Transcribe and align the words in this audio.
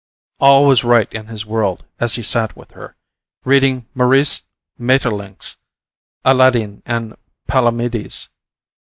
All 0.39 0.65
was 0.65 0.83
right 0.83 1.07
in 1.13 1.27
his 1.27 1.45
world 1.45 1.85
as 1.99 2.15
he 2.15 2.23
sat 2.23 2.55
with 2.57 2.71
her, 2.71 2.95
reading 3.45 3.85
Maurice 3.93 4.41
Maeterlinck's 4.79 5.57
Alladine 6.25 6.81
and 6.87 7.15
Palomides. 7.45 8.27